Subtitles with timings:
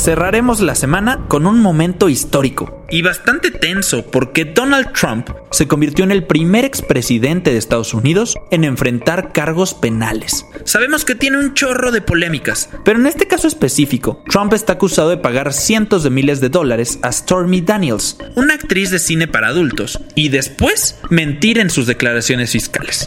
[0.00, 6.06] Cerraremos la semana con un momento histórico y bastante tenso porque Donald Trump se convirtió
[6.06, 10.46] en el primer expresidente de Estados Unidos en enfrentar cargos penales.
[10.64, 15.10] Sabemos que tiene un chorro de polémicas, pero en este caso específico, Trump está acusado
[15.10, 19.48] de pagar cientos de miles de dólares a Stormy Daniels, una actriz de cine para
[19.48, 23.06] adultos, y después mentir en sus declaraciones fiscales.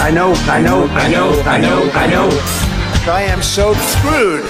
[0.00, 2.28] I know, I know, I know, I know, I know.
[3.12, 4.44] I am so screwed.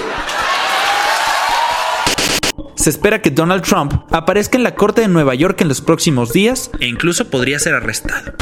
[2.75, 6.34] Se espera que Donald Trump aparezca en la Corte de Nueva York en los próximos
[6.34, 8.34] días e incluso podría ser arrestado.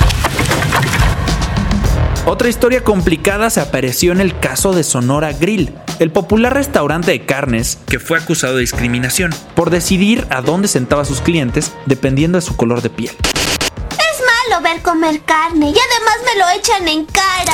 [2.26, 7.24] Otra historia complicada se apareció en el caso de Sonora Grill, el popular restaurante de
[7.24, 12.36] carnes que fue acusado de discriminación por decidir a dónde sentaba a sus clientes dependiendo
[12.36, 13.12] de su color de piel.
[14.48, 17.52] Malo ver comer carne y además me lo echan en cara.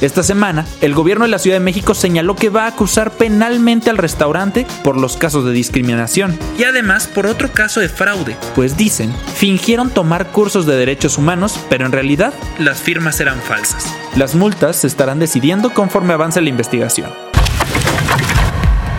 [0.00, 3.88] Esta semana, el gobierno de la Ciudad de México señaló que va a acusar penalmente
[3.90, 8.76] al restaurante por los casos de discriminación y además por otro caso de fraude, pues
[8.76, 13.86] dicen, fingieron tomar cursos de derechos humanos, pero en realidad las firmas eran falsas.
[14.16, 17.25] Las multas se estarán decidiendo conforme avance la investigación.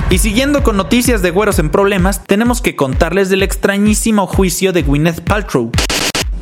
[0.09, 4.83] Y siguiendo con noticias de güeros en problemas, tenemos que contarles del extrañísimo juicio de
[4.83, 5.69] Gwyneth Paltrow.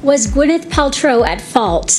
[0.03, 1.91] Was Gwyneth Paltrow at fault?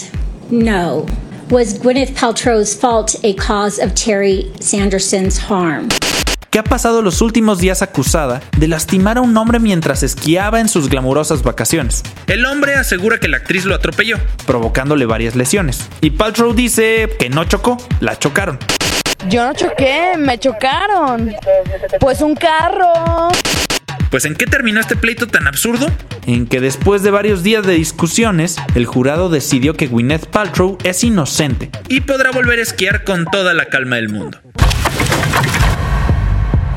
[0.48, 1.06] No.
[1.50, 5.88] Was Gwyneth Paltrow's fault a cause of Terry Sanderson's harm?
[6.48, 10.70] que ha pasado los últimos días acusada de lastimar a un hombre mientras esquiaba en
[10.70, 12.02] sus glamurosas vacaciones.
[12.28, 15.86] El hombre asegura que la actriz lo atropelló, provocándole varias lesiones.
[16.00, 18.58] Y Paltrow dice que no chocó, la chocaron.
[19.28, 21.34] Yo no choqué, me chocaron.
[22.00, 23.28] Pues un carro.
[24.10, 25.88] Pues ¿en qué terminó este pleito tan absurdo?
[26.26, 31.02] En que después de varios días de discusiones, el jurado decidió que Gwyneth Paltrow es
[31.02, 34.38] inocente y podrá volver a esquiar con toda la calma del mundo.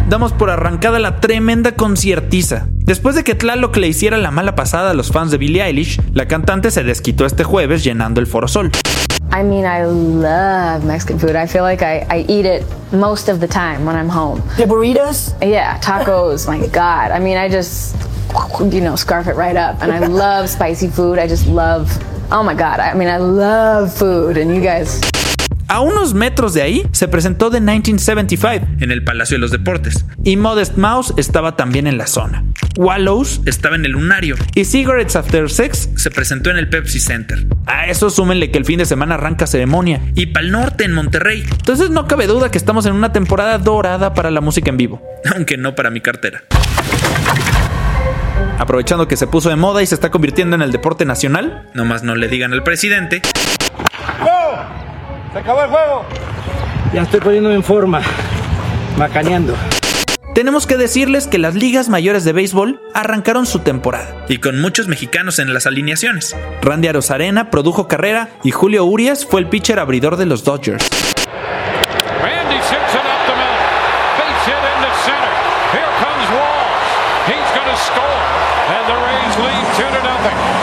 [0.07, 2.67] Damos por arrancada la tremenda conciertiza.
[2.69, 6.01] Después de que Tlaloc le hiciera la mala pasada a los fans de Billie Eilish,
[6.13, 8.71] la cantante se desquitó este jueves llenando el Foro Sol.
[9.31, 11.35] I mean, I love Mexican food.
[11.35, 14.39] I feel like I, I eat it most of the time when I'm home.
[14.57, 15.37] The burritos?
[15.47, 17.11] Yeah, tacos, my God.
[17.11, 17.95] I mean, I just,
[18.59, 19.83] you know, scarf it right up.
[19.83, 21.19] And I love spicy food.
[21.19, 21.91] I just love,
[22.31, 22.79] oh my God.
[22.79, 24.37] I mean, I love food.
[24.37, 24.99] And you guys.
[25.69, 30.03] A unos metros de ahí se presentó The 1975 en el Palacio de los Deportes
[30.23, 32.43] y Modest Mouse estaba también en la zona.
[32.75, 37.45] Wallows estaba en el Lunario y Cigarettes After Sex se presentó en el Pepsi Center.
[37.67, 41.43] A eso súmenle que el fin de semana arranca ceremonia y Pal Norte en Monterrey.
[41.47, 45.03] Entonces no cabe duda que estamos en una temporada dorada para la música en vivo,
[45.35, 46.45] aunque no para mi cartera.
[48.57, 52.01] Aprovechando que se puso de moda y se está convirtiendo en el deporte nacional, nomás
[52.01, 53.21] no le digan al presidente
[55.33, 56.05] ¡Se acabó el juego!
[56.93, 58.01] Ya estoy poniéndome en forma.
[58.97, 59.55] Macaneando.
[60.33, 64.25] Tenemos que decirles que las ligas mayores de béisbol arrancaron su temporada.
[64.27, 66.35] Y con muchos mexicanos en las alineaciones.
[66.61, 70.87] Randy Arozarena produjo carrera y Julio Urias fue el pitcher abridor de los Dodgers.
[75.71, 76.89] Here comes Walls.
[77.29, 78.21] He's going to score.
[78.73, 80.58] And the Rays lead 2 to nothing.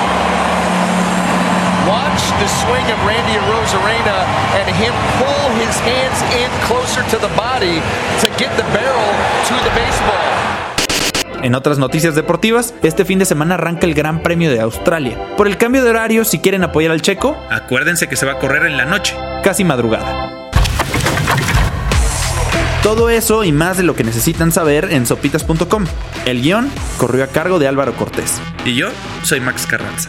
[2.16, 4.24] Watch the swing of Randy Rosarena
[4.56, 7.82] and him pull his hands in closer to the body
[8.20, 9.12] to get the barrel
[9.48, 11.42] to the baseball.
[11.42, 15.18] En otras noticias deportivas, este fin de semana arranca el Gran Premio de Australia.
[15.36, 18.38] Por el cambio de horario, si quieren apoyar al checo, acuérdense que se va a
[18.38, 20.48] correr en la noche, casi madrugada.
[22.82, 25.84] Todo eso y más de lo que necesitan saber en sopitas.com.
[26.24, 28.40] El guion corrió a cargo de Álvaro Cortés.
[28.64, 28.88] Y yo
[29.22, 30.08] soy Max Carranza.